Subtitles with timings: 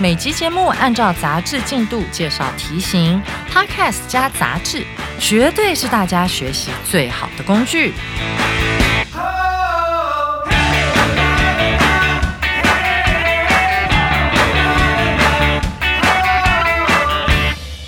[0.00, 4.84] 每集节目按照杂志进度介绍题型，Podcast 加杂志，
[5.18, 7.92] 绝对是大家学习最好的工具。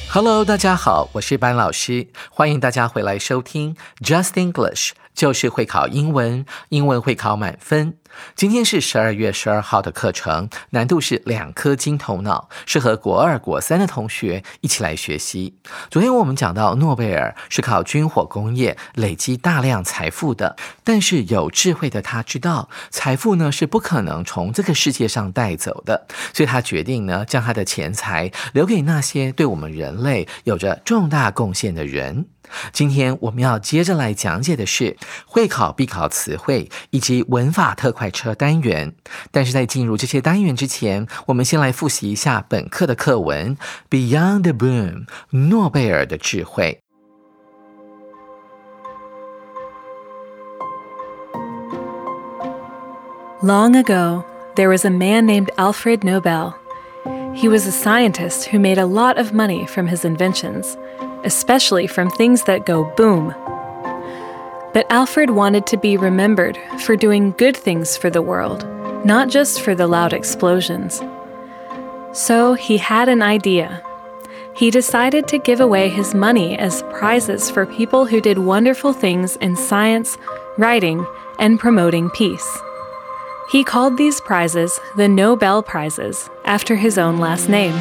[0.09, 7.97] Hello，大家好，我是班老师，欢迎大家回来收听 Just English，就是会考英文，英文会考满分。
[8.37, 15.57] 今天是十二月十二号的课程，难度是两颗金头脑，适合国二、国三的同学一起来学习。
[15.91, 20.55] 昨天我们讲到，诺贝尔是靠军火工业累积大量财富的，
[20.85, 32.27] 但是有智慧的他知道，财富呢是不可能从这个世界上带走的，所以他决定呢，将他的钱财留给那些对我们人类有着重大贡献的人。
[32.72, 38.96] 今天我们要接着来讲解的是会考必考词汇以及文法特快车单元。
[39.32, 43.56] 但是在进入这些单元之前，我们先来复习一下本课的课文《
[43.90, 46.82] Beyond the Boom》诺贝尔的智慧。
[53.42, 56.56] Long ago, there was a man named Alfred Nobel.
[57.34, 60.76] He was a scientist who made a lot of money from his inventions.
[61.25, 63.35] especially from things that go boom.
[64.73, 68.67] But Alfred wanted to be remembered for doing good things for the world,
[69.05, 71.01] not just for the loud explosions.
[72.13, 73.83] So he had an idea.
[74.55, 79.37] He decided to give away his money as prizes for people who did wonderful things
[79.37, 80.17] in science,
[80.59, 81.05] writing,
[81.39, 82.47] and promoting peace.
[83.51, 87.75] He called these prizes the Nobel Prizes after his own last name.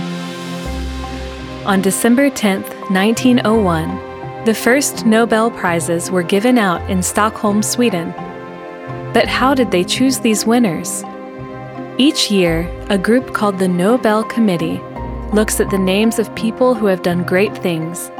[1.66, 8.12] On December 10, 1901, the first Nobel Prizes were given out in Stockholm, Sweden.
[9.14, 11.04] But how did they choose these winners?
[11.98, 14.80] Each year, a group called the Nobel Committee
[15.34, 18.12] looks at the names of people who have done great things.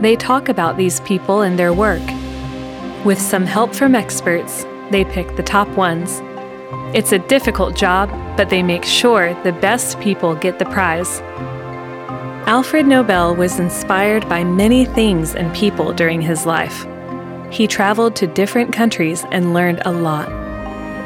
[0.00, 2.06] They talk about these people and their work.
[3.04, 6.20] With some help from experts, they pick the top ones.
[6.94, 11.20] It's a difficult job, but they make sure the best people get the prize.
[12.47, 16.85] Alfred Nobel was inspired by many things and people during his life.
[17.49, 20.27] He traveled to different countries and learned a lot.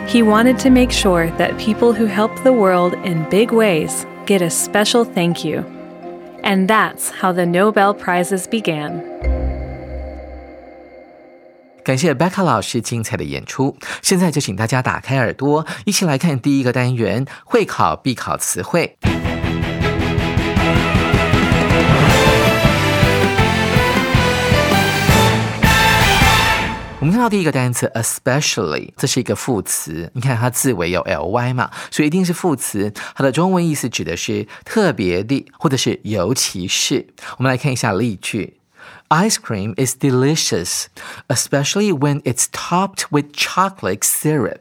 [0.07, 4.41] He wanted to make sure that people who help the world in big ways get
[4.41, 5.63] a special thank you.
[6.43, 9.03] And that's how the Nobel Prizes began.
[11.83, 13.75] 感谢 Becca 老师精彩的演出。
[14.01, 18.97] 现在就请大家打开耳朵，一起来看第一个单元会考必考词汇。
[27.02, 30.08] 我们看到第一个单词 especially，这是一个副词。
[30.14, 32.92] 你看它字尾有 ly 嘛，所以一定是副词。
[33.16, 37.08] 它的中文意思指的是特别的，或者是尤其是。
[37.38, 38.58] 我们来看一下例句
[39.08, 40.84] ：Ice cream is delicious,
[41.26, 44.60] especially when it's topped with chocolate syrup.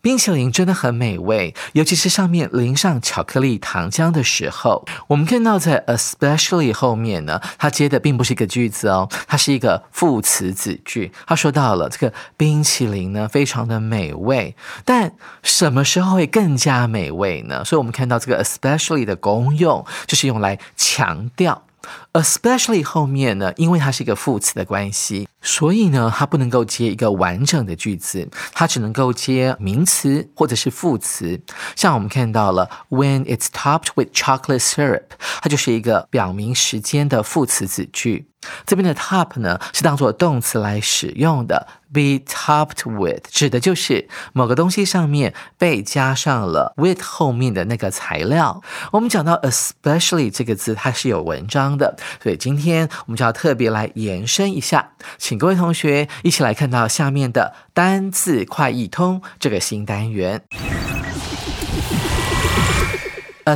[0.00, 4.84] 冰淇淋真的很美味，尤其是上面淋上巧克力糖浆的时候。
[5.08, 11.10] 我们看到在 especially 后面呢，它接的并不是一个句子哦，它是一个副词子句。
[11.26, 14.54] 他说到了这个冰淇淋呢，非常的美味，
[14.84, 17.64] 但什么时候会更加美味呢？
[17.64, 21.64] 所以我们看到这个 especially 的功用，就是用来强调。
[22.12, 31.40] Especially 后面呢，因为它是一个副词的关系，所以呢，它不能够接一个完整的句子，它只能够接名词或者是副词。
[31.76, 35.04] 像我们看到了，When it's topped with chocolate syrup，
[35.40, 38.28] 它就是一个表明时间的副词子句。
[38.64, 41.66] 这边的 top 呢，是当做动词来使用的。
[41.90, 48.62] Be topped with 指的就是某个东西上面被加上了 with 后面的那个材料。
[48.92, 54.90] 我们讲到 especially 这个字，它是有文章的，所以今天我们就要特别来延伸一下，
[55.28, 60.42] 请各位同学一起来看到下面的单字快易通这个新单元。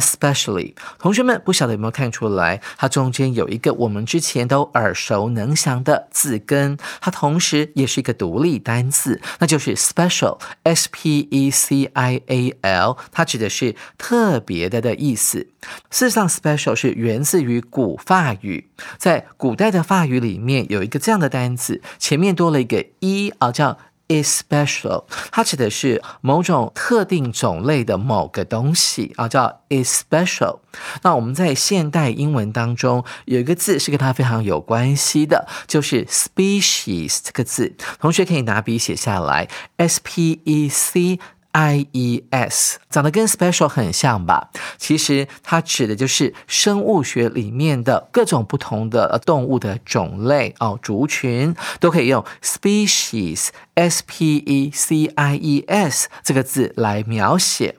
[0.00, 0.74] especially。
[0.98, 15.48] 同学们不晓得有没有看出来，它中间有一个我们之前都耳熟能详的字根，它同时也是一个独立单字，那就是 special，s p e c i a l，它指的是特别的的意思。
[15.90, 18.68] 事实上，special 是源自于古法语，
[18.98, 23.78] 在古代的法语里面有一个这样的单字，前面多了一个 e 啊，叫。
[24.08, 30.58] Especial，它指的是某种特定种类的某个东西啊，叫 especial。
[31.02, 37.74] 那我们在现代英文当中有一个字是跟它非常有关系的，就是 species 这个字。
[38.00, 41.18] 同学可以拿笔写下来，s p e c。
[41.52, 44.50] I E S 长得跟 special 很像吧？
[44.78, 57.76] 其实它指的就是生物学里面的各种不同的动物的种类哦，族群都可以用 species S P E C I E S 这个字来描写。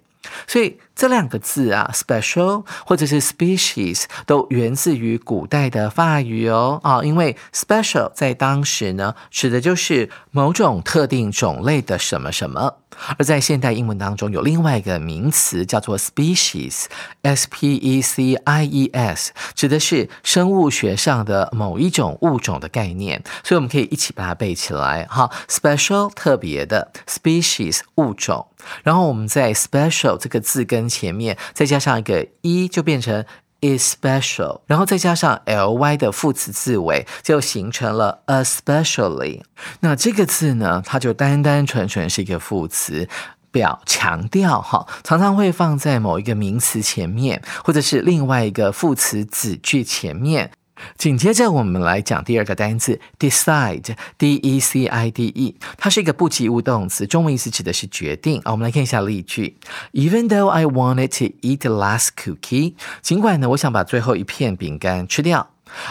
[0.48, 12.78] 所以这两个字啊，special 或者是 species 都源自于古代的法语哦啊，因为 special 在当时呢，指的就是某种特定种类的什么什么。
[13.18, 23.24] 而在现代英文当中，有另外一个名词叫做 species，s p e c i e s，指的是生物学上的某一种物种的概念。
[23.44, 25.08] 所以我们可以一起把它背起来。
[25.10, 28.46] 哈，special 特别的，species 物种。
[28.84, 33.26] 然后我们在 special 这个字跟前面再加上一个一就变成。
[33.64, 39.42] especial，然后再加上 ly 的副词字尾，就形成了 especially。
[39.80, 43.08] 那这个字呢，它就单单纯纯是一个副词，
[43.52, 50.52] 表强调哈，常常会放在某一个名词前面，或者是另外一个副词子句前面。
[50.98, 58.52] 紧接着，我们来讲第二个单词，decide，d e c i d e，它是一个不及物动词，中文意思指的是决定啊。
[58.52, 59.58] 我们来看一下例句
[59.94, 65.50] ：Even though I wanted to eat the last cookie，尽管呢，我想把最后一片饼干吃掉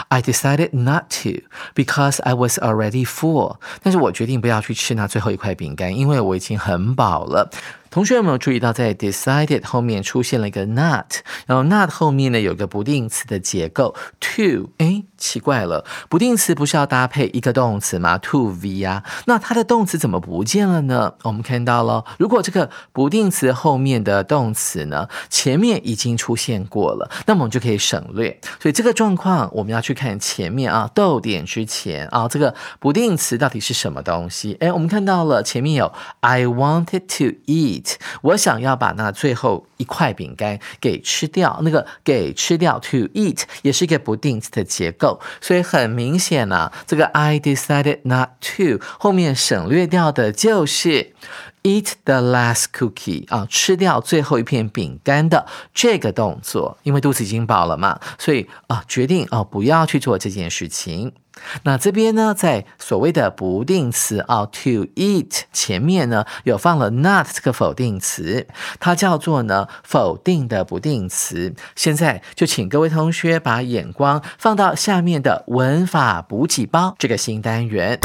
[0.09, 1.43] ，I decided not to
[1.75, 3.57] because I was already full。
[3.81, 7.49] 但是我决定不要去吃那最后一块饼干，因为我已经很饱了。
[7.93, 11.13] 同学有没有注意到，在 decided 后面出现了一个 not，
[11.45, 21.13] 然后 not 后面呢有个不定词的结构 to，哎，奇怪了，不定词不是要搭配一个动词吗？to v 呀，那它的动词怎么不见了呢？
[21.21, 28.39] 我们看到了，如果这个不定词后面的动词呢前面已经出现过了，那么我们就可以省略。
[28.59, 34.57] 所以这个状况我们要去看前面啊，逗点之前啊，这个不定词到底是什么东西？
[34.59, 37.82] 哎，我们看到了前面有 I wanted to eat。
[38.21, 51.13] 我想要把那最后一块饼干给吃掉，那个给吃掉 to eat 也是一个不定词的结构，所以很明显呢，这个 I decided not to 后面省略掉的就是
[51.63, 61.13] eat the last cookie 啊，吃掉最后一片饼干的这个动作，因为肚子已经饱了嘛，所以啊决定啊不要去做这件事情。
[61.63, 68.47] 那这边呢，在所谓的不定词啊，to eat 前面呢，有放了 not 这个否定词，
[68.79, 71.55] 它叫做呢否定的不定词。
[71.75, 77.99] 现在就请各位同学把眼光放到下面的文法补给包这个新单元。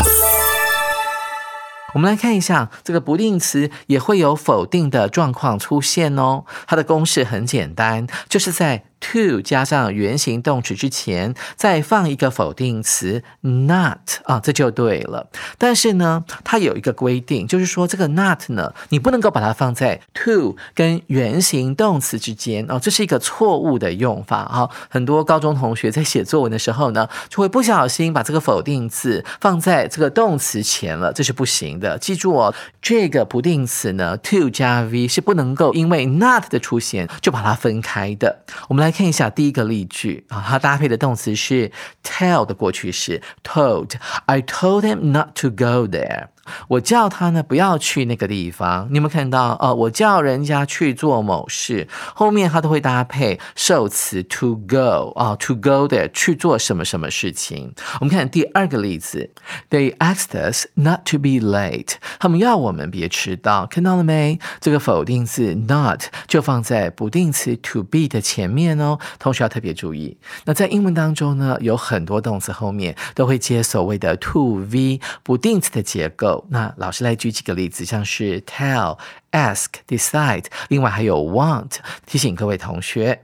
[1.94, 6.44] 我们来看一下，这个不定词也会有否定的状况出现哦。
[6.66, 8.87] 它的公式很简单，就是在。
[9.00, 15.28] To 加上原形动词之前，再放一个否定词 not 啊，这就对了。
[15.56, 24.68] 但是呢，它有一个规定，就是说这个 not 呢，你不能够把它放在 to 跟原形动词之间哦，这是一个错误的用法哈。
[24.90, 31.96] 很多高中同学在写作文的时候呢，就会不小心把这个否定词放在这个动词前了，这是不行的。
[31.98, 38.40] 记住哦，这个不定词呢，to 加 v 是不能够因为 not 的出现就把它分开的。
[38.68, 38.87] 我们来。
[38.88, 41.70] 来看一下第一个例句啊，它搭配的动词是
[42.02, 43.92] tell 的过去式，told
[44.24, 46.28] I told him not to go there。
[46.68, 48.88] 我叫他呢不要去那个地方。
[48.90, 49.56] 你有没有看到？
[49.60, 57.72] 哦，我叫人家去做某事，后面他都会搭配受词 to go 啊，to go there 去做什么什么事情。
[58.00, 59.30] 我们看第二个例子
[59.70, 61.94] ，They asked us not to be late。
[62.18, 64.38] 他们要我们别迟到，看到了没？
[64.60, 68.98] 这个否定字 not 就放在不定词 to be 的前面哦。
[69.18, 70.16] 同学要特别注意。
[70.44, 76.37] 那在英文当中呢，有很多动词后面都会接所谓的 to v 不定词的结构。
[76.48, 78.98] 那老师来举几个例子，像是 tell、
[79.32, 81.76] ask、decide，另外还有 want，
[82.06, 83.22] 提醒各位同学。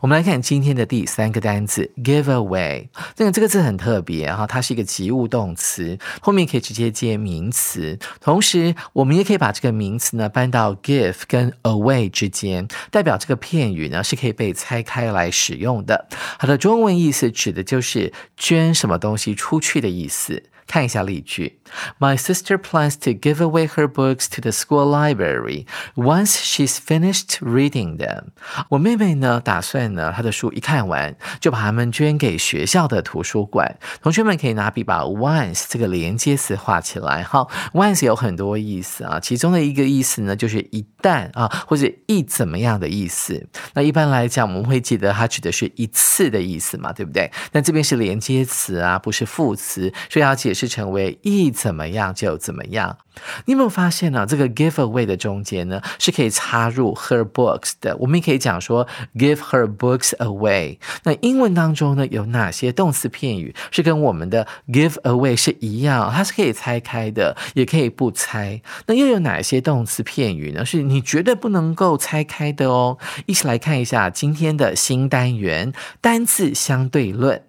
[0.00, 2.86] 我们来看今天的第三个单词 give away。
[3.16, 7.98] 这个这个字很特别哈，它是一个及物动词，后面可以直接接名词。
[8.20, 16.06] 同时，我们也可以把这个名词呢搬到 give 跟 away 之间，代表这个片语呢是可以被拆开来使用的。
[16.38, 20.40] 它的中文意思指的就是捐什么东西出去的意思。
[20.66, 21.60] 看一下例句
[21.98, 27.98] ：My sister plans to give away her books to the school library once she's finished reading
[27.98, 28.28] them。
[28.70, 33.78] 我妹妹呢，打算呢，她的书一看完，就把它们捐给学校的图书馆。
[34.02, 37.22] 同学们可以拿笔把 once 这个连接词画起来。
[37.22, 43.46] 哈，once 有很多意思啊，其中的一个意思呢，就是一旦啊，或者一怎么样的意思。
[43.74, 47.30] 那一般来讲，我们会记得它指的是一次的意思嘛，对不对？
[47.52, 50.53] 那这边是连接词啊，不是副词，所以要解。
[50.54, 52.96] 是成为一怎么样就怎么样。
[53.44, 54.26] 你有没有发现呢？
[54.26, 57.96] 这个 give away 的中间呢是可以插入 her books 的。
[57.98, 60.78] 我们也可以讲说 give her books away。
[61.04, 66.10] 那英文当中呢有哪些动词片语是跟我们的 give away 是一样？
[66.12, 68.60] 它是可以拆开的，也可以不拆。
[68.86, 70.64] 那又有哪些动词片语呢？
[70.64, 72.98] 是你绝对不能够拆开的哦。
[73.26, 77.42] 一起来看一下今天的新单元单字相对论。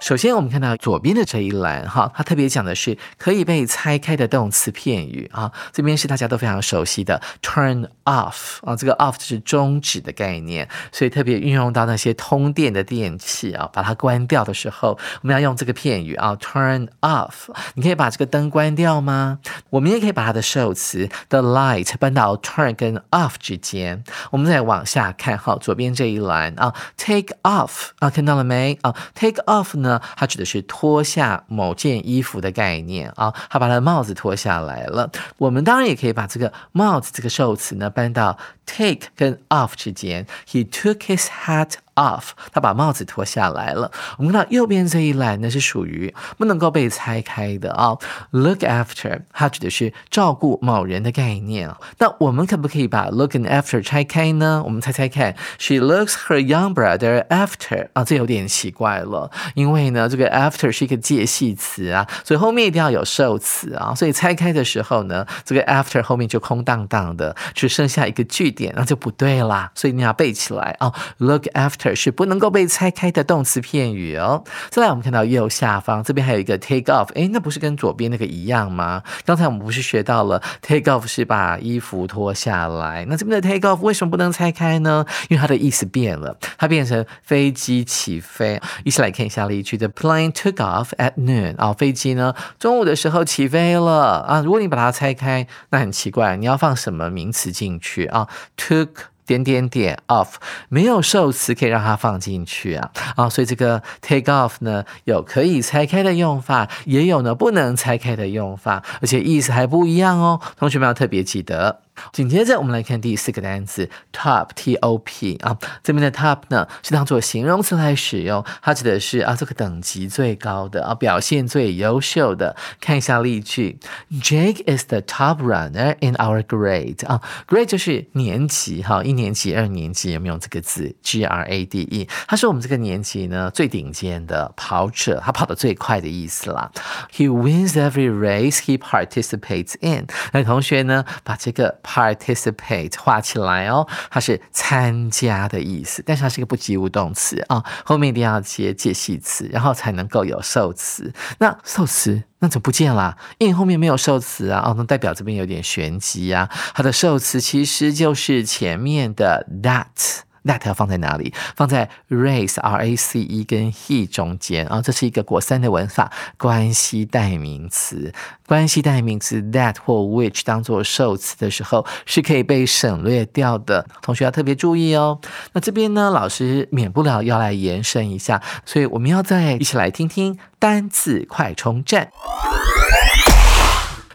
[0.00, 5.52] 首先，我们看到左边的这一栏，哈，它特别讲的是可以被拆开的动词片语啊。
[5.72, 17.48] 这边是大家都非常熟悉的 turn off 啊，这个 off 就是终止的概念，所以特别运用到那些通电的电器啊，把它关掉的时候，我们要用这个片语啊，turn off。
[17.74, 19.40] 你可以把这个灯关掉吗？
[19.70, 24.04] 我们也可以把它的受词 the light 搬到 turn 跟 off 之间。
[24.30, 29.87] 我们再往下看，哈，左边这一栏啊，take off 啊，看到了没啊？take off 呢？
[30.16, 35.08] 它指的是脱下某件衣服的概念啊，他把他的帽子脱下来了。
[35.36, 40.26] 我们当然也可以把这个帽子这个受词呢搬到 take 跟 off 之间。
[40.48, 41.74] He took his hat.
[41.98, 43.90] off，他把帽子脱下来了。
[44.16, 47.96] 我们看到右边这一栏呢是属于不能够被拆开的啊。
[48.30, 51.68] Look after，它指的是照顾某人的概念。
[51.98, 54.62] 那我们可不可以把 look and after 拆开呢？
[54.64, 63.92] 我们猜猜看，She looks her young brother after 啊，这有点奇怪了，因为呢这个 after 是一个介系词啊，所以后面一定要有受词啊。
[63.96, 69.72] 所以拆开的时候呢，这个 after 后面就空荡荡的，只剩下一个句点，那就不对啦。
[69.74, 71.87] 所以你要背起来啊，look after。
[71.94, 74.42] 是不能够被拆开的动词片语哦。
[74.70, 79.02] 再来，我们看到右下方这边还有一个 take off，哎，那不是跟左边那个一样吗？
[79.24, 85.04] 刚才我们不是学到了 take off 是把衣服脱下来，那这边的 take off 为什么不能拆开呢？
[85.28, 88.60] 因为它的意思变了，它变成飞机起飞。
[88.84, 91.56] 一起来看一下例句：The plane took off at noon。
[91.56, 94.40] 啊，飞机呢中午的时候起飞了啊。
[94.40, 98.88] 如果你把它拆开，那很奇怪，你要放什么名词进去啊？took
[99.28, 100.36] 点点点 off
[100.70, 111.82] 没有受词可以让它放进去啊啊，所以这个 take off 呢有可以拆开的用法，也有呢不能拆开的用法，而且意思还不一样哦，同学们要特别记得。
[112.12, 122.56] 紧接着，我们来看第四个单词 top，t o p 啊，这边的 top 呢是当做形容词来使用，它指的是啊这个等级最高的啊，表现最优秀的。
[122.80, 123.78] 看一下例句
[124.12, 136.70] ：Jake is the top runner in our grade 啊，grade 就是年级哈，一年级、二年级有没有这个字？G R A D E，他是我们这个年级呢最顶尖的跑者，他跑得最快的意思啦。
[137.12, 140.06] He wins every race he participates in。
[140.32, 151.10] 那同学呢，把这个 Participate 画起来哦，它是参加的意思，但是它是一个不及物动词啊，后面一定要接介系词，然后才能够有受词。
[151.38, 153.16] 那受词那怎么不见了？
[153.38, 156.50] 因为后面没有受词啊，哦，那代表这边有点玄机啊。
[156.74, 160.20] 它的受词其实就是前面的 that。
[160.44, 161.32] That 要放在哪里？
[161.56, 168.12] 放在 race r a c e 跟 he 中间啊，这是一个国三的文法，关系代名词。
[168.46, 173.86] 关系代名词 that 或 which 当做受词的时候，是可以被省略掉的。
[174.00, 175.20] 同学要特别注意哦。
[175.52, 182.10] 那这边呢，老师免不了要来延伸一下，所以我们要再一起来听听单字快充站。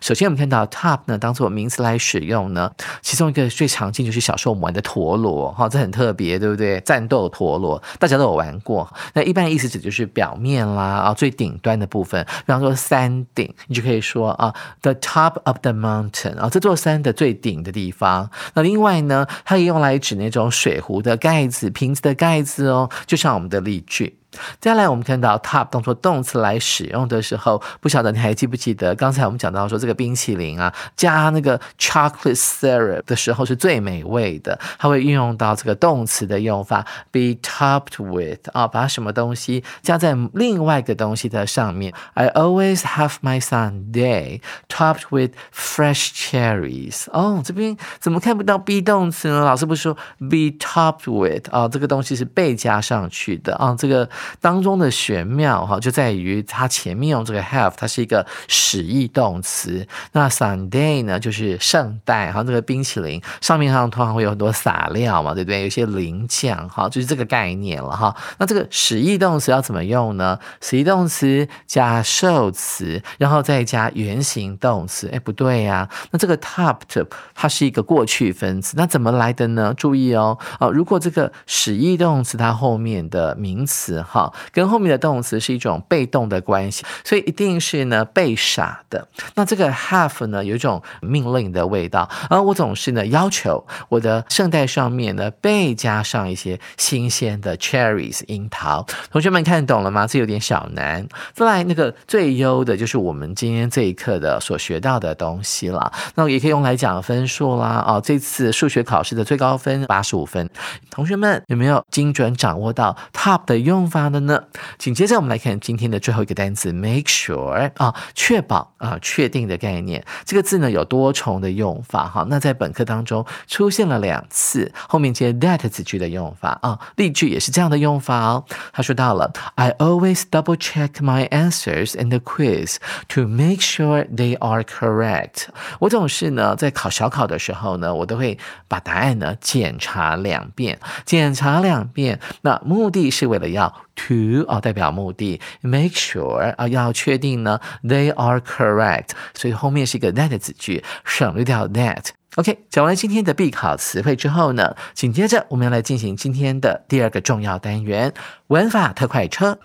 [0.04, 2.70] 首先，我们看到 top 呢，当做名词来使用呢，
[3.02, 6.78] 其中一个最常见就是小时候我们玩的陀螺，哈，这很特别，对不对？
[6.82, 8.94] 战斗陀螺，大家都有玩过。
[9.14, 18.30] 那一般意思指就是表面啦，啊，最顶端的部分，比方说山顶，你就可以说啊，the top of the mountain，啊，这座山的最顶的地方。
[18.56, 24.18] 那另外呢，它也用来指那种水壶的盖子、瓶子的盖子哦，就像我们的例句。
[24.60, 41.94] 接下来我们看到 top 当做动词来使用的时候，不晓得你还记不记得刚才我们讲到说这个冰淇淋啊，加那个 chocolate syrup 的时候是最美味的，它会运用到这个动词的用法，be topped with 啊，把什么东西加在另外一个东西的上面。
[42.14, 47.06] I always have my Sunday topped with fresh cherries。
[47.12, 49.44] 哦，这边怎么看不到 be 动词呢？
[49.44, 54.10] 老师不是说 be topped with 啊，这个东西是被加上去的啊，这个。
[54.40, 59.88] 当中的玄妙哈，就在于它前面用这个 have，它是一个使役动词。
[60.12, 65.64] 那 Sunday 呢，就是圣代哈，这个冰淇淋上面上通常会有很多撒料嘛，对不对？
[65.64, 68.16] 有些淋酱哈，就是这个概念了哈。
[68.38, 70.38] 那这个使役动词要怎么用呢？
[70.62, 75.10] 使役动词加受词，然后再加原形动词。
[75.14, 79.74] 哎，不对呀，那这个 topped 它是一个过去分词，那怎么来的呢？
[79.76, 84.04] 注意哦，哦，如果这个使役动词它后面的名词。
[84.14, 89.08] 好，跟后面的动词是一种被动的关系，所以一定是呢被傻的。
[89.34, 98.86] 那这个 have 呢有一种命令的味道，而我总是呢要求我的圣代上面呢被加上一些新鲜的 cherries 樱桃。
[99.12, 100.06] 同学们看懂了吗？
[100.06, 101.08] 这有点小难。
[101.34, 105.92] 再来那个最优的就是我们今天这一课的所学到的东西了。
[106.14, 107.84] 那也可以用来讲分数啦。
[107.88, 110.48] 哦，这次数学考试的最高分八十五分。
[110.92, 114.03] 同学们有没有精准掌握到 top 的用法？
[114.12, 114.44] 的呢？
[114.78, 120.04] 紧接着我们来看今天的最后一个单词，make sure 啊，确保啊，确定的概念。
[120.26, 122.26] 这个字呢有多重的用法哈。
[122.30, 128.44] 那在本课当中出现了两次，后面接 that 子句的用法啊，例句也是这样的用法哦。
[128.72, 132.78] 他说到了，I always double check my answers in the quiz
[133.10, 135.48] to make sure they are correct。
[135.80, 142.20] 我总是呢在考小考的时候呢，我都会把答案呢检查两遍，检查两遍。
[142.42, 143.74] 那目的是为了要。
[143.96, 152.08] To 啊，代表目的，make sure 啊，要确定呢，they are correct，所以后面是一个 that 子句，省略掉 that。
[152.36, 158.12] OK，讲完今天的必考词汇之后呢，紧接着我们要来进行今天的第二个重要单元——
[158.48, 159.60] 文法特快车。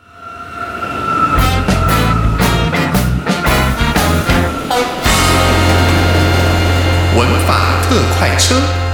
[7.17, 8.88] 文法特快车。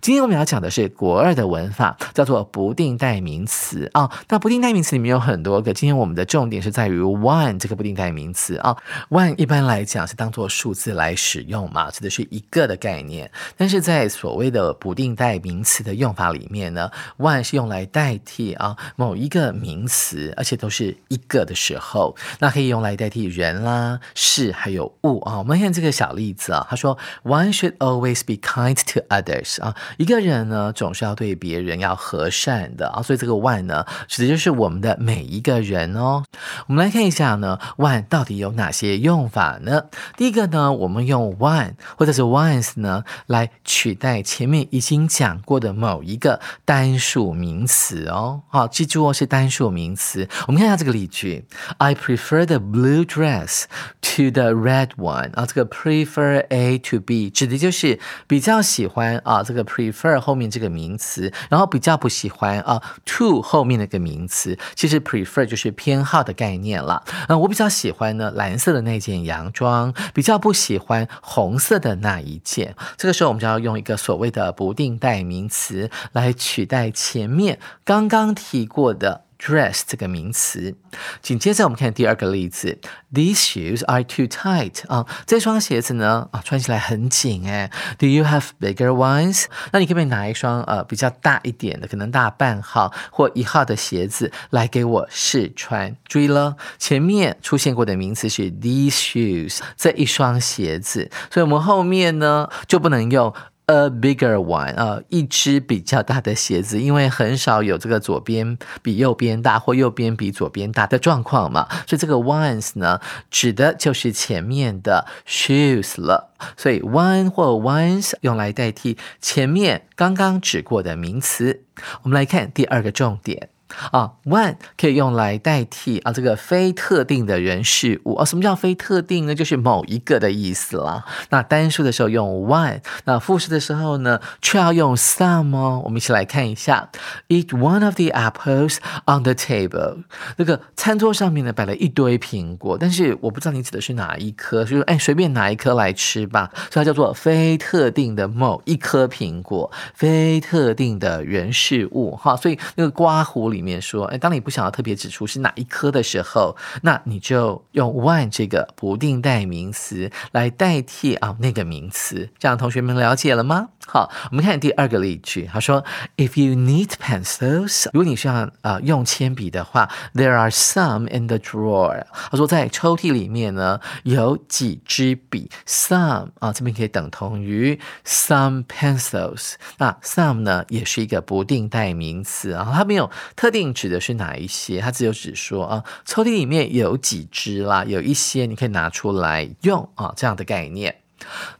[0.00, 4.10] 今天我们要讲的是国二的文法，叫做不定代名词啊。
[4.28, 8.74] 那不定代名词里面有很多个，今天我们的重点是在于 one 这个不定代名词啊。
[9.10, 13.30] one 一般来讲是当做数字来使用嘛，指的是一个的概念。
[13.58, 25.36] 但是在所谓的不定代名词的用法里面呢，one 是用来代替啊某一个名词，而且都是一个的时候，那可以用来代替人啦、事还有物啊。
[25.36, 29.76] 我们看这个小例子啊，他说 one should always be kind to others 啊。
[29.96, 36.24] 一个人呢，总是要对别人要和善的啊，所以这个 one 呢，指的就是我们的每一个人哦。
[36.66, 39.84] 我们来看一下呢，one 到底有哪些用法呢？
[40.16, 48.42] 第一个呢，我们用 one 或者是 once 呢，来取代前面已经讲过的某一个单数名词哦。
[48.48, 50.28] 好，记住哦，是单数名词。
[50.46, 51.44] 我们看一下这个例句
[51.78, 53.64] ：I prefer the blue dress
[54.02, 55.32] to the red one。
[55.34, 59.64] 啊，这个 prefer A to B 指的就是比较喜欢啊，这个。
[59.80, 67.02] Prefer 后面这个名词，然后比较不喜欢啊，to 后面那个名词，其实 prefer 就是偏好的概念了。
[67.28, 72.74] 嗯，我比较喜欢呢蓝色的那件洋装，比较不喜欢红色的那一件。
[72.96, 79.24] 这个时候我们就要用一个所谓的不定代名词来取代前面刚刚提过的。
[79.40, 80.74] Dress 这个名词，
[81.22, 82.78] 紧接着我们看第二个例子
[83.12, 87.70] ，These shoes are too tight 啊，这双鞋子呢啊穿起来很紧哎。
[87.98, 89.46] Do you have bigger ones？
[89.72, 95.96] 那你可不可以拿一双呃比较大一点的，可能大半号或一号的鞋子来给我试穿？
[96.04, 103.34] 注意了，前面出现过的名词是 these shoes 这一双鞋子，所以我们后面呢就不能用。
[103.70, 116.32] A bigger one 啊，一只比较大的鞋子，因为很少有这个左边比右边大或右边比左边大的状况嘛，所以这个 ones 呢，指的就是前面的 shoes 了。
[116.56, 121.62] 所以 one 或 ones 用来代替前面刚刚指过的名词。
[122.02, 123.50] 我们来看第二个重点。
[123.92, 128.24] 啊，one 可以用来代替啊这个非特定的人事物啊。
[128.24, 129.34] 什么叫非特定呢？
[129.34, 131.04] 就是某一个的意思啦。
[131.30, 135.80] 那单数的时候用 one，那复数的时候呢，却要用 some 哦。
[135.84, 136.90] 我们一起来看一下
[137.28, 140.04] ，eat one of the apples on the table。
[140.36, 146.50] 那个餐桌上面呢摆了一堆苹果，但是我不知道你指的是哪一颗，就是哎随便拿一颗来吃吧。
[146.70, 152.36] 所以它叫做非特定的某一颗苹果，非特定的人事物哈。
[152.36, 153.59] 所以那个刮胡里。
[153.60, 162.30] 里面说，哎，当你不想要特别指出是哪一科的时候，那你就用 one 这个不定代名词来代替啊那个名词。
[162.38, 163.68] 这样同学们了解了吗？
[163.86, 165.84] 好，我们看第二个例句，他说
[166.16, 172.06] ，If you need pencils，如果你需要啊用铅笔的话，There are some in the drawer。
[172.30, 179.54] 他说在抽屉里面呢有几支笔，some 啊这边可以等同于 some pencils。
[179.76, 190.96] 那 some 呢也是一个不定代名词啊，它没有特定指的是哪一些，它只有指说啊抽屉里面有几只啦，有一些你可以拿出来用啊这样的概念。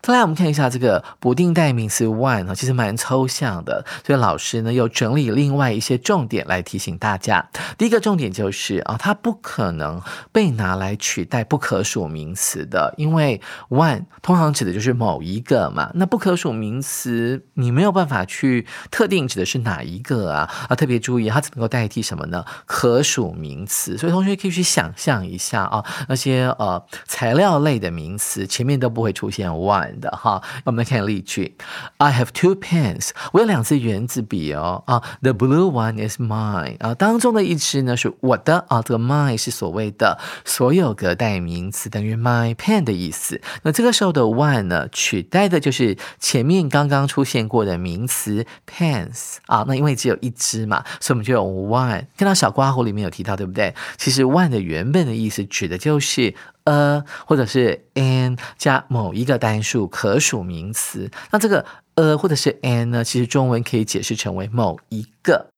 [0.03, 7.49] 再来，我们看一下这个不定代名词 one 呢，其实蛮抽象的，所以老师呢又整理另外一些重点来提醒大家。
[7.77, 10.01] 第一个重点就是啊，它不可能
[10.33, 15.91] 被拿来取代不可数名词的，因为 one 通常指的就是某一个嘛。
[15.95, 22.45] 那不可数名词你没有办法去特定指的是哪一个啊啊，特别注意它只能够代替什么呢？
[22.67, 23.99] 可数名词。
[23.99, 29.50] 所以同学可以去想象一下啊，那些呃材料类的名词前面都不会出现。
[29.53, 31.57] One 的哈，我们来看例句。
[31.99, 35.03] I have two pens，我有两支圆珠笔哦啊。
[35.23, 38.83] The blue one is mine 啊，当中的一支呢是我的啊。
[38.83, 43.41] 这个 mine 是所谓的所有格代名词，等于 my pen 的意思。
[43.63, 49.65] 那这个时候的 one 呢，取代的就是前面刚刚出现过的名词 pens 啊。
[49.67, 52.07] 那因为只有一支嘛，所以我们就用 one。
[52.17, 53.75] 看到小刮胡里面有提到，对不对？
[53.97, 56.35] 其实 one 的原本的意思指的就是。
[56.65, 65.50] 呃，或者是 an 加某一个单数可数名词，那这个呃或者是 an 呢，其实中文可以解释成为某一个。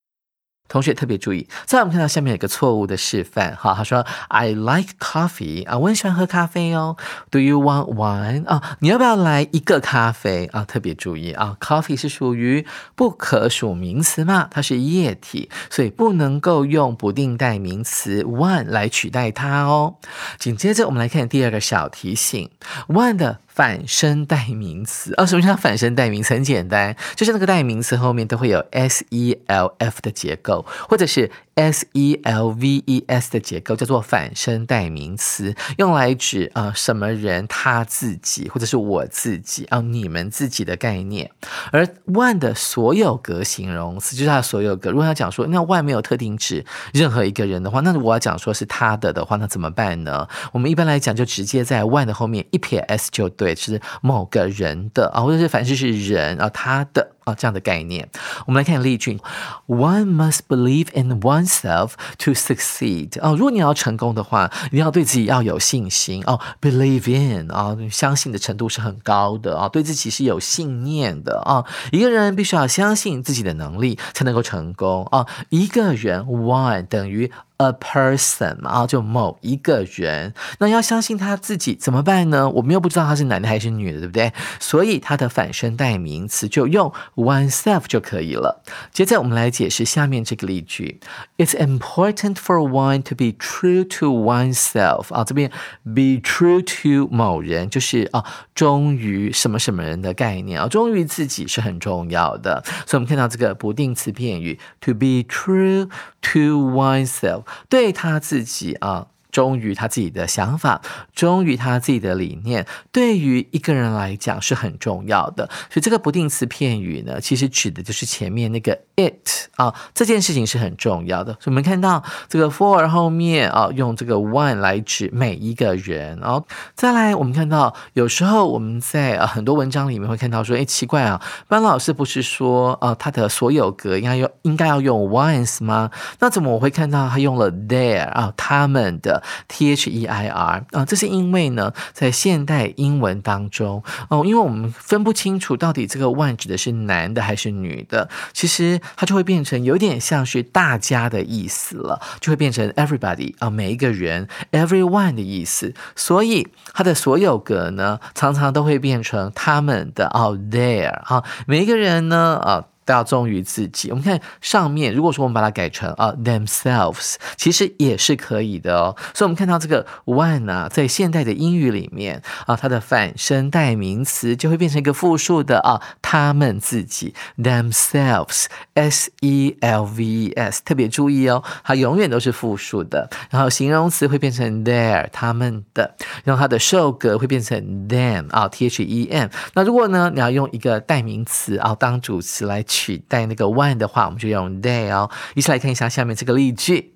[0.69, 6.97] 同学特别注意，再我们看到下面有一个错误的示范，哈，他说 I like coffee 啊，我很喜欢喝咖啡哦。
[7.31, 8.79] Do you want one 啊？
[8.81, 10.65] 你要不要来一个咖啡啊？
[10.65, 19.97] 特别注意啊，coffee 是属于不可数名词嘛，它是液体，所以不能够用不定代名词 one 来取代它哦。
[20.39, 22.49] 紧接着我们来看第二个小提醒
[22.89, 23.41] ，one 的。
[23.55, 26.33] 反身代名词啊，什么叫反身代名词？
[26.33, 31.31] 很简单，就是那个代名词后面都会有 s e l f 的结构，或者是。
[31.55, 41.31] s e l v e s 的结构叫做反身代名词，用来指啊什么人他自己或者是我自己啊你们自己的概念。
[41.71, 44.91] 而 one 的所有格形容词就是它的所有格。
[44.91, 50.27] 如果要讲说那 one 没有特定指任何一个人的话，那我要讲说是他的的话，那怎么办呢？
[50.53, 57.11] 我们一般来讲就直接在 one 的后面一撇 s 就对，是某个人的啊，或者是凡是是人啊他的。
[57.25, 58.09] 啊，这样的概念，
[58.47, 59.19] 我们来看例句
[59.67, 63.21] ：One must believe in oneself to succeed。
[63.21, 71.65] 哦，如果你要成功的话，你要对自己要有信心哦，believe in 啊，相信的程度是很高的啊，对自己是有信念的啊。
[71.93, 75.27] 一个人必须要相信自己的能力，才能够成功啊。
[75.51, 77.31] 一个人 one 等于。
[77.59, 82.51] A person 啊，就某一个人，那要相信他自己怎么办呢？
[82.51, 84.33] 我们又不知道他是男的还是女的，对不对？
[84.59, 88.63] 所以他的反身代名词就用 oneself 就可以了。
[88.93, 91.01] 接着我们来解释下面这个例句
[91.39, 95.51] ：It's important for one to be true to oneself 啊，这边
[95.85, 102.63] be true to 某人就是啊，忠于什么什么人的概念啊，忠于自己是很重要的。
[102.87, 105.89] 所以我们看到这个不定词片语 to be true
[106.21, 107.45] to oneself。
[107.69, 109.07] 对他自己啊。
[109.33, 110.81] 忠于他自己的想法，
[111.15, 115.47] 忠于他自己的理念，对于一个人来讲是很重要的。
[115.71, 121.33] 所以这个不定词片语呢，其实指的就是前面那个 it 啊，这件事情是很重要的。
[121.41, 126.19] 所以我们看到这个 for 后面啊，用这个 one 来指每一个人。
[126.21, 135.91] 然后再来，我们看到有时候我们在啊很多文章里面会看到说，哎，奇怪啊，班老师不是说啊他的所有格应该用应该要用 ones 吗？
[136.21, 162.65] 那怎么我会看到他用了 their 啊他们的？T H E I R 啊，这是因为呢，在现代英文当中哦，因为我们分不清楚到底这个 one 指的是男的还是女的，其实它就会变成有点像是大家的意思了，就会变成 everybody 啊，每一个人 everyone 的意思，所以它的所有格呢，常常都会变成他们的哦 there 啊，每一个人呢啊。
[162.93, 163.91] 要忠于自己。
[163.91, 168.97] 我们看上面，如果说我们把它改成啊 themselves，其实也是可以的哦。
[169.15, 183.09] 所以，我们看到这个 one 啊，在现代的英语里面啊，它的反身代名词就会变成一个复数的啊，他们自己 themselves，s e l v e s，特别注意哦，它永远都是复数的。
[183.31, 185.95] 然后形容词会变成 their，他们的。
[186.25, 189.29] 然后它的受格会变成 them 啊，t h e m。
[189.55, 192.82] 那如果呢，你要用一个代名词啊当主词来取。
[192.83, 195.09] 取代那个 one 的话，我们就用 they 哦。
[195.35, 196.95] 一起来看一下下面这个例句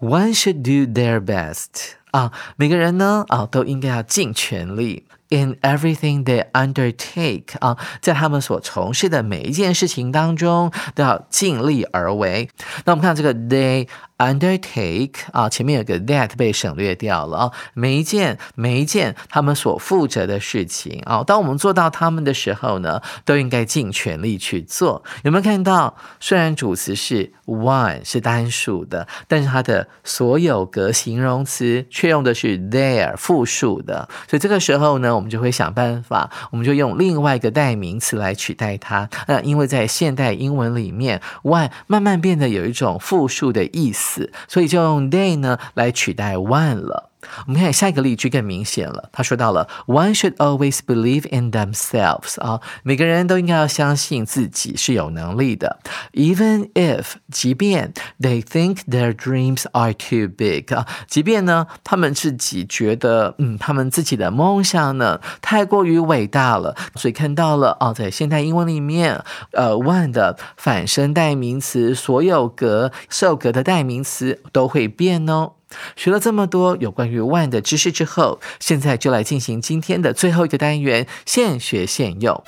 [0.00, 5.04] ：One should do their best 啊，每个人呢啊都应该要尽全力。
[5.28, 12.48] In everything they undertake 啊，在他们所从事的每一件事情当中，都要尽力而为。
[12.84, 13.88] 那我们看这个 they。
[14.18, 17.52] Undertake 啊，前面有个 that 被省略掉了啊。
[17.74, 25.04] 每一件每一件他们所负责的事情啊，当我们做到他们的时候呢，都应该尽全力去做。
[25.22, 25.94] 有没有看到？
[26.18, 34.08] 虽然主词是 one 是单数的，但是它的所有格形容词却用的是 there 复数的。
[34.26, 39.10] 所以这个时候呢，我们就会想办法，我们就用另外一个代名词来取代它。
[39.28, 44.05] 那因为在现代英文里面，one 慢慢变得有一种复数的意思。
[44.48, 47.10] 所以就用 day 呢来取代 one 了。
[47.46, 49.08] 我们看下一个例句更明显了。
[49.12, 55.78] 他说到了，One should always believe in themselves 啊，每个人都应该要相信自己是有能力的
[56.12, 66.74] ，even if 即便 they think their dreams are too big 啊，即便呢他们自己觉得嗯他们自己的梦想呢太过于伟大了。
[66.94, 75.52] 所以看到了哦，在现代英文里面，呃，one 的反身代名词，所有格受格的代名词都会变哦。
[75.96, 82.42] 学了这么多有关于 one 的知识之后，现在就来进行今天的最后一个单元——现学现用。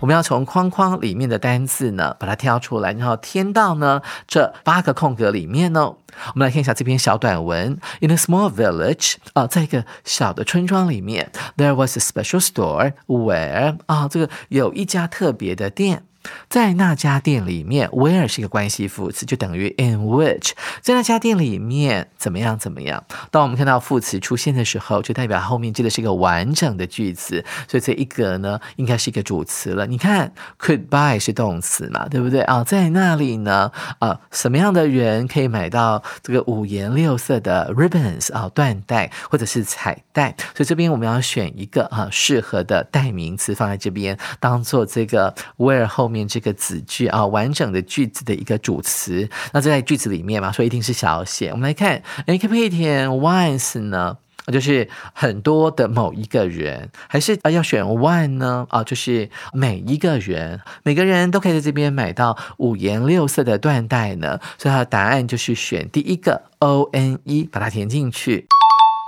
[0.00, 5.96] 我们要从框框里面的单字呢，把它挑出来，然后填到呢这八个空格里面哦。
[6.34, 16.04] 我们来看一下这篇小短文：In a small village，啊，在一个小的村庄里面，there was a special store where，啊，这个有一家特别的店。
[16.48, 20.50] 在那家店里面，where 是一个关系副词，就等于 in which。
[20.82, 23.04] 在那家店里面怎么样怎么样？
[23.30, 29.86] 当我们看到副词出现的时候，就代表后面接的是一个完整的句子，所以这一个呢，应该是一个主词了。
[29.86, 32.62] 你看，could buy 是动词嘛，对不对啊？
[32.62, 40.34] 在那里呢，啊，什么样的人可以买到这个五颜六色的 ribbons 啊，缎带或者是彩带？
[40.54, 46.17] 所以这边我们要选一个啊适合的代名词放在这边，当做这个 where 后面。
[46.26, 51.50] 这个子句啊，完整的句子的一个主词，那在句子里面嘛，所以一定是小写。
[51.50, 54.16] 我们来看，哎，可不可以填 once 呢？
[54.50, 58.66] 就是很多的某一个人，还是啊要选 one 呢？
[58.70, 64.40] 啊，就是每一个人，每个人都可以在这边买到五颜六色的缎带呢。
[64.56, 68.46] 所以它的答案就是选第一个 o n e，把它填进去。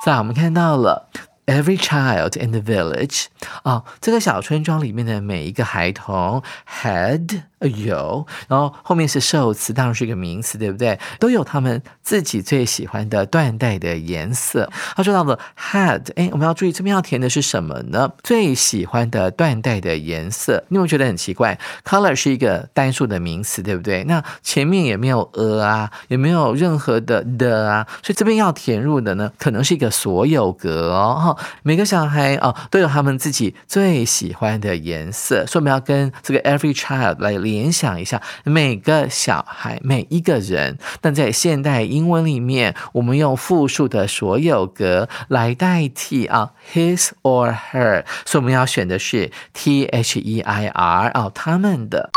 [0.04, 1.08] 在我们看到了。
[1.50, 3.24] Every child in the village
[3.64, 6.40] 啊，这个小村庄里面的每一个孩童
[6.80, 10.96] had 有，然后后面是受词，当然是一个名词，对不对？
[11.18, 14.70] 都有他们自己最喜欢的缎带的颜色。
[14.94, 18.12] 他说到了 had，哎，我们要注意这边要填的是什么呢？
[18.22, 20.62] 最喜欢的缎带的颜色。
[20.68, 24.04] 你有没有觉得很奇怪？Color 是一个单数的名词，对不对？
[24.04, 31.36] 那前面也没有 a 啊，也没有任何的的啊，所以这边要填入的呢，可能是一个所有格哦。
[31.62, 40.78] 每个小孩哦都有他们自己最喜欢的颜色，所以我们要跟这个 every child 来联想一下每个小孩每一个人。
[41.00, 52.10] 但在现代英文里面，我们用复数的所有格来代替啊 his or her，所以我们要选的是 t h e i r 啊他们的。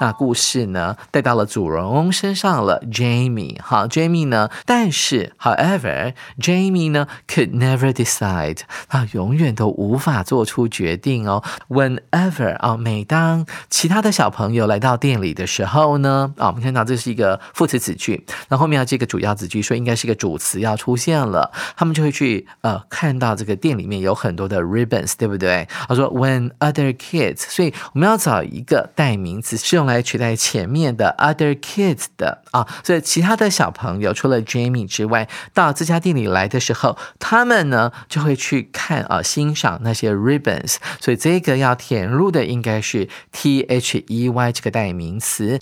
[0.00, 3.56] 那故事呢，带到了主人翁身上了，Jamie。
[3.62, 11.44] 好，Jamie 呢，但是，however，Jamie 呢，could never decide，他永远都无法做出决定哦。
[11.68, 21.52] Whenever 啊，每当其他的小朋友来到店里的时候呢，啊，我们看到这是一个副词子句，那后面要接个主要子句，所以应该是一个主词要出现了。
[21.76, 25.68] 他们就会去呃，看到这个店里面有很多的 ribbons，对不对？
[25.86, 29.83] 他说 When other kids，所以我们要找一个代名词是用。
[29.84, 45.58] 用来取代前面的 other kids 的啊，所以其他的小朋友除了 Jamie 之外，到这家店里来的时候，他们呢就会去看啊，欣赏那些 ribbons，所以这个要填入的应该是 T H E Y 这个代名词，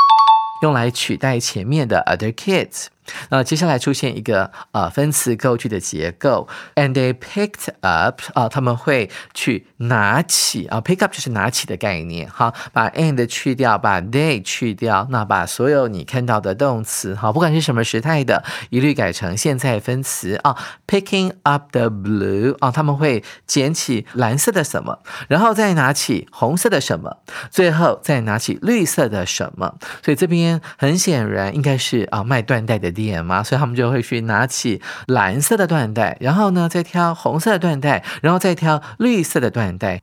[0.63, 2.92] 用来取代前面的 other kids。
[3.31, 27.19] 那接下来出现一个呃分词构句的结构，and they picked up 啊，他们会去拿起啊，pick up 就是拿起的概念好，把 and 去掉，把 they 去掉，那把所有你看到的动词好，不管是什么时态的，一律改成现在分词啊，picking up the blue 啊，他们会捡起蓝色的什么，然后再拿起红色的什么，
[27.51, 32.92] 最后再拿起绿色的什么，所以这边很显然应该是啊卖缎带的。
[32.93, 40.03] 点嘛，所以他们就会去拿起蓝色的缎带，然后呢再挑红色的缎带，然后再挑绿色的缎带。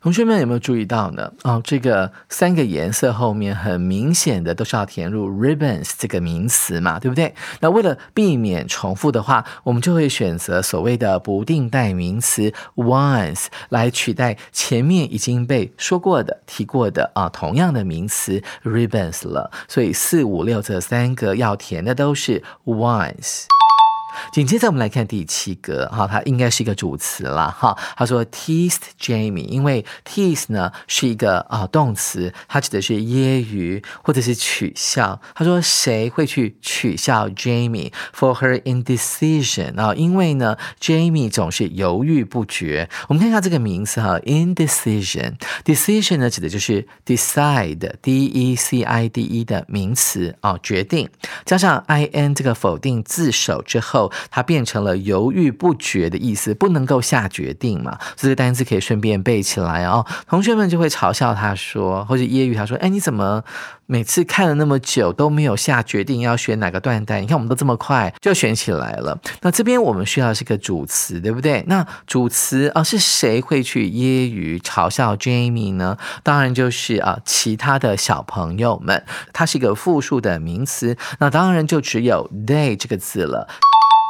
[0.00, 1.32] 同学们有没有注意到呢？
[1.42, 7.34] 哦，这个三个颜色后面很明显的都是要填入 ribbons 这个名词嘛，对不对？
[7.60, 19.50] 那为了避免重复的话，我们就会选择所谓的不定代名词 ones 来取代前面已经被说过的、提过的啊同样的名词 ribbons 了。
[19.66, 23.46] 所以四五六这三个要填的都是 ones。
[24.32, 27.76] 紧接着我们来看第七个，哈，它应该是一个主词了，哈。
[27.96, 35.20] 他说 teased Jamie，因为 tease 呢是一个啊动词，它指的是揶揄或者是取笑。
[35.34, 39.94] 他说谁会去取笑 Jamie for her indecision 啊？
[39.94, 42.88] 因为呢，Jamie 总是犹豫不决。
[43.08, 51.08] 我们看一下这个名词哈，indecision，decision 呢指的就是 decide，d e c i d e 的名词啊，决定，
[51.44, 53.97] 加上 i n 这个否定字首之后。
[54.30, 57.98] 它变成了犹豫不决的意思，不能够下决定嘛？
[58.16, 60.04] 这个单词可以顺便背起来哦。
[60.28, 63.42] 同学们就会嘲笑他说，或者揶揄他说：“哎，你怎么
[63.86, 67.22] 每次看了那么久都没有下决定要选哪个断代？
[67.22, 71.64] 你看我们都这么快就选起来了。”那这边我们需要是个主词，对不对？
[71.66, 75.96] 那主词啊是谁会去揶揄嘲笑 Jamie 呢？
[76.22, 79.04] 当然就是啊其他的小朋友们。
[79.32, 83.48] 它是一个复数的名词，那当然就只有 they 这个字了。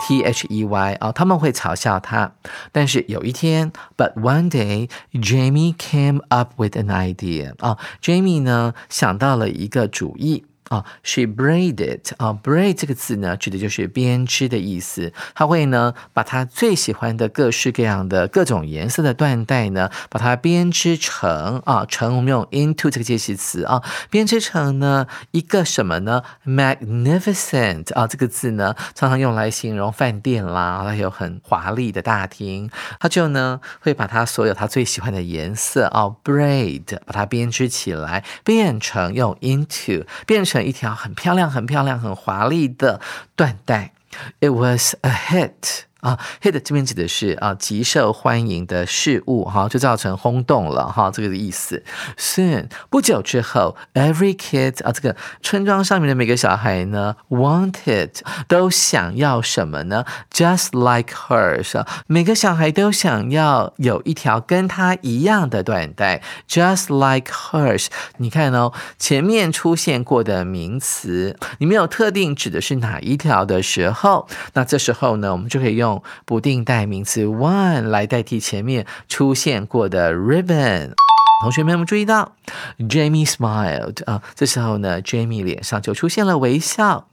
[0.06, 2.32] T H E Y 啊，他们会嘲笑他。
[2.72, 10.44] 但是有一天，But one day Jamie came up with an idea 啊，Jamie 呢想到了一个主意。
[10.68, 15.14] 啊，she braided 啊，braid 这个字呢，指的就是编织的意思。
[15.35, 32.70] 她会呢，把她最喜欢的各式各样的各种颜色的缎带呢，把它编织成啊，成我们用 into 这个介词啊，编织成呢一个什么呢？magnificent 啊，这个字呢，常常用来形容饭店啦，还有很华丽的大厅。
[33.00, 40.58] 他就呢，会把他所有他最喜欢的颜色啊，braid 把它编织起来，变成用 into 变成。
[40.62, 43.01] 一条很漂亮、很漂亮、很华丽的
[43.37, 43.92] 缎带。
[44.40, 45.88] It was a hit.
[46.00, 51.82] 啊，hit 这边指的是啊极受欢迎的事物哈，就造成轰动了哈，这个的意思。
[52.16, 58.11] Soon 不久之后，every kid 啊，这个村庄上面的每个小孩呢，wanted
[58.46, 66.22] 都想要什么呢？Just like hers 啊，每个小孩都想要有一条跟他一样的缎带。
[66.48, 75.88] Just like hers，你看哦，前面出现过的名词，你没有特定指的是哪一条的时候，那这时候呢，我们就可以用。
[75.88, 80.92] 用不定代名词 one 来代替前面出现过的 ribbon。
[81.40, 82.33] 同学们有没有注意到
[82.81, 87.07] ？Jamie smiled 啊，这时候呢，Jamie 脸上就出现了微笑。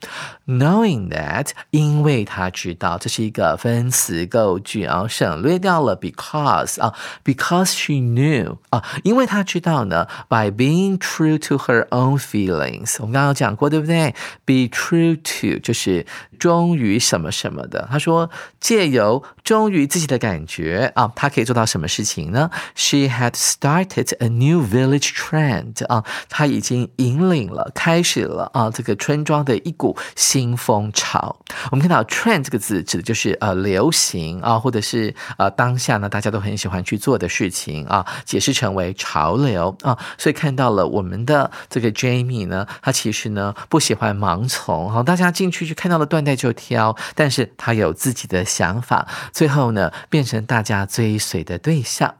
[0.48, 15.60] Knowing that，因为他知道这是一个分词构句啊，省略掉了 because 啊，because she knew 啊，因为他知道呢，by being true to her own feelings，我们刚刚讲过对不对？Be true to
[15.60, 16.08] 就是
[16.40, 17.88] 忠于什么什么的。
[17.92, 24.16] 他说借由忠于自己的感觉啊，他可以做到什么事情呢？She had started。
[24.20, 31.38] A new village trend 啊，它已经引领了，开始了啊，这个村庄的一股新风潮。
[31.72, 39.98] 我们看到 trend 这个字，指的就是呃流行啊，或者是呃当下呢大家都很喜欢去做的事情啊，解释成为潮流啊。
[40.18, 52.16] 所以看到了我们的这个 Jamie 呢，他其实呢不喜欢盲从哈，大家进去就看到了段那就挑，但是他有自己的想法，最后呢变成大家追随的对象。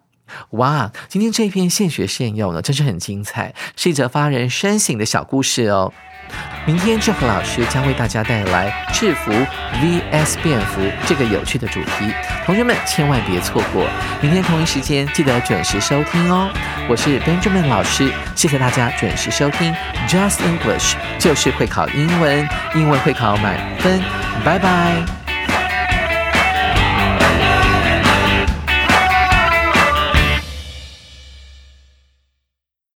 [0.52, 5.94] 哇，今天这篇现学现用呢，真是很精彩，是一则发人深省的小故事哦。
[6.66, 12.12] 明天志和老师将为大家带来制服 vs 便服这个有趣的主题，
[12.44, 13.86] 同学们千万别错过。
[14.20, 16.50] 明天同一时间记得准时收听哦。
[16.90, 19.76] 我是 Benjamin 老师，谢谢大家准时收听
[20.08, 24.02] Just English，就是会考英文，英文会考满分，
[24.44, 25.25] 拜拜。